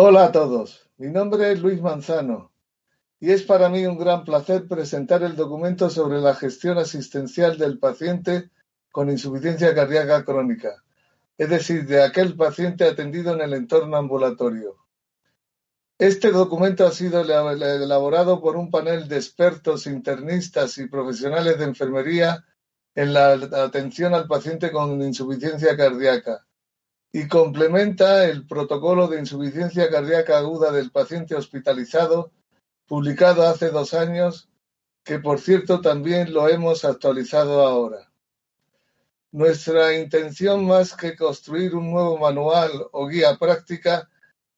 Hola 0.00 0.26
a 0.26 0.30
todos, 0.30 0.88
mi 0.96 1.08
nombre 1.08 1.50
es 1.50 1.60
Luis 1.60 1.82
Manzano 1.82 2.52
y 3.18 3.32
es 3.32 3.42
para 3.42 3.68
mí 3.68 3.84
un 3.84 3.98
gran 3.98 4.22
placer 4.22 4.68
presentar 4.68 5.24
el 5.24 5.34
documento 5.34 5.90
sobre 5.90 6.20
la 6.20 6.36
gestión 6.36 6.78
asistencial 6.78 7.58
del 7.58 7.80
paciente 7.80 8.48
con 8.92 9.10
insuficiencia 9.10 9.74
cardíaca 9.74 10.24
crónica, 10.24 10.84
es 11.36 11.48
decir, 11.48 11.84
de 11.84 12.04
aquel 12.04 12.36
paciente 12.36 12.84
atendido 12.84 13.34
en 13.34 13.40
el 13.40 13.54
entorno 13.54 13.96
ambulatorio. 13.96 14.76
Este 15.98 16.30
documento 16.30 16.86
ha 16.86 16.92
sido 16.92 17.22
elaborado 17.22 18.40
por 18.40 18.56
un 18.56 18.70
panel 18.70 19.08
de 19.08 19.16
expertos 19.16 19.88
internistas 19.88 20.78
y 20.78 20.86
profesionales 20.86 21.58
de 21.58 21.64
enfermería 21.64 22.44
en 22.94 23.14
la 23.14 23.32
atención 23.32 24.14
al 24.14 24.28
paciente 24.28 24.70
con 24.70 25.02
insuficiencia 25.02 25.76
cardíaca 25.76 26.46
y 27.12 27.26
complementa 27.26 28.24
el 28.24 28.46
protocolo 28.46 29.08
de 29.08 29.20
insuficiencia 29.20 29.88
cardíaca 29.90 30.38
aguda 30.38 30.70
del 30.72 30.90
paciente 30.90 31.34
hospitalizado, 31.34 32.32
publicado 32.86 33.46
hace 33.46 33.70
dos 33.70 33.94
años, 33.94 34.48
que 35.04 35.18
por 35.18 35.40
cierto 35.40 35.80
también 35.80 36.32
lo 36.32 36.48
hemos 36.48 36.84
actualizado 36.84 37.66
ahora. 37.66 38.12
Nuestra 39.30 39.94
intención 39.98 40.66
más 40.66 40.94
que 40.94 41.16
construir 41.16 41.74
un 41.74 41.90
nuevo 41.90 42.18
manual 42.18 42.70
o 42.92 43.06
guía 43.08 43.36
práctica 43.36 44.08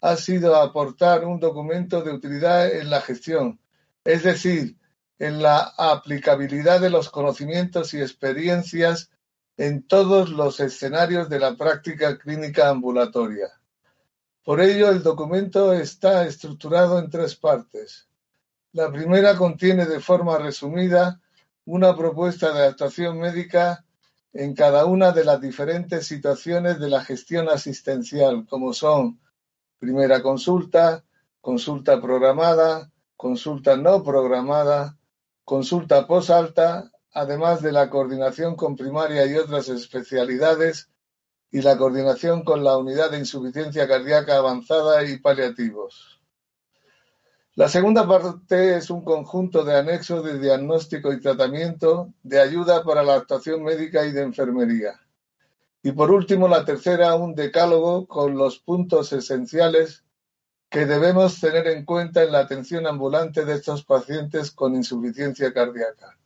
ha 0.00 0.16
sido 0.16 0.56
aportar 0.56 1.24
un 1.24 1.38
documento 1.38 2.02
de 2.02 2.12
utilidad 2.12 2.72
en 2.72 2.90
la 2.90 3.00
gestión, 3.00 3.60
es 4.04 4.22
decir, 4.22 4.76
en 5.18 5.42
la 5.42 5.72
aplicabilidad 5.76 6.80
de 6.80 6.90
los 6.90 7.10
conocimientos 7.10 7.92
y 7.94 8.00
experiencias 8.00 9.10
en 9.60 9.82
todos 9.82 10.30
los 10.30 10.58
escenarios 10.58 11.28
de 11.28 11.38
la 11.38 11.54
práctica 11.54 12.16
clínica 12.16 12.70
ambulatoria. 12.70 13.48
Por 14.42 14.58
ello, 14.58 14.88
el 14.88 15.02
documento 15.02 15.74
está 15.74 16.24
estructurado 16.24 16.98
en 16.98 17.10
tres 17.10 17.36
partes. 17.36 18.08
La 18.72 18.90
primera 18.90 19.36
contiene 19.36 19.84
de 19.84 20.00
forma 20.00 20.38
resumida 20.38 21.20
una 21.66 21.94
propuesta 21.94 22.54
de 22.54 22.68
actuación 22.68 23.18
médica 23.18 23.84
en 24.32 24.54
cada 24.54 24.86
una 24.86 25.12
de 25.12 25.26
las 25.26 25.42
diferentes 25.42 26.06
situaciones 26.06 26.80
de 26.80 26.88
la 26.88 27.04
gestión 27.04 27.50
asistencial, 27.50 28.46
como 28.48 28.72
son 28.72 29.20
primera 29.78 30.22
consulta, 30.22 31.04
consulta 31.42 32.00
programada, 32.00 32.90
consulta 33.14 33.76
no 33.76 34.02
programada, 34.02 34.96
consulta 35.44 36.06
posalta 36.06 36.90
además 37.12 37.62
de 37.62 37.72
la 37.72 37.90
coordinación 37.90 38.56
con 38.56 38.76
primaria 38.76 39.26
y 39.26 39.34
otras 39.34 39.68
especialidades 39.68 40.90
y 41.50 41.62
la 41.62 41.76
coordinación 41.76 42.44
con 42.44 42.62
la 42.62 42.76
unidad 42.76 43.10
de 43.10 43.18
insuficiencia 43.18 43.88
cardíaca 43.88 44.36
avanzada 44.36 45.04
y 45.04 45.18
paliativos. 45.18 46.20
La 47.56 47.68
segunda 47.68 48.06
parte 48.06 48.76
es 48.76 48.90
un 48.90 49.02
conjunto 49.02 49.64
de 49.64 49.76
anexos 49.76 50.24
de 50.24 50.38
diagnóstico 50.38 51.12
y 51.12 51.20
tratamiento, 51.20 52.12
de 52.22 52.40
ayuda 52.40 52.84
para 52.84 53.02
la 53.02 53.14
actuación 53.14 53.64
médica 53.64 54.06
y 54.06 54.12
de 54.12 54.22
enfermería. 54.22 55.00
Y 55.82 55.92
por 55.92 56.12
último, 56.12 56.46
la 56.46 56.64
tercera, 56.64 57.16
un 57.16 57.34
decálogo 57.34 58.06
con 58.06 58.36
los 58.36 58.60
puntos 58.60 59.12
esenciales 59.12 60.04
que 60.68 60.86
debemos 60.86 61.40
tener 61.40 61.66
en 61.66 61.84
cuenta 61.84 62.22
en 62.22 62.30
la 62.30 62.40
atención 62.40 62.86
ambulante 62.86 63.44
de 63.44 63.54
estos 63.54 63.84
pacientes 63.84 64.52
con 64.52 64.76
insuficiencia 64.76 65.52
cardíaca. 65.52 66.19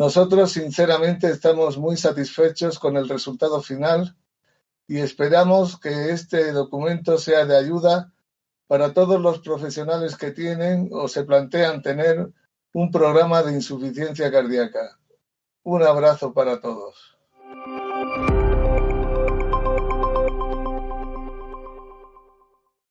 Nosotros 0.00 0.52
sinceramente 0.52 1.28
estamos 1.28 1.76
muy 1.76 1.94
satisfechos 1.98 2.78
con 2.78 2.96
el 2.96 3.06
resultado 3.06 3.60
final 3.60 4.16
y 4.88 4.96
esperamos 4.96 5.78
que 5.78 6.12
este 6.12 6.52
documento 6.52 7.18
sea 7.18 7.44
de 7.44 7.58
ayuda 7.58 8.10
para 8.66 8.94
todos 8.94 9.20
los 9.20 9.40
profesionales 9.40 10.16
que 10.16 10.30
tienen 10.30 10.88
o 10.90 11.06
se 11.06 11.24
plantean 11.24 11.82
tener 11.82 12.32
un 12.72 12.90
programa 12.90 13.42
de 13.42 13.52
insuficiencia 13.52 14.32
cardíaca. 14.32 14.98
Un 15.64 15.82
abrazo 15.82 16.32
para 16.32 16.62
todos. 16.62 17.18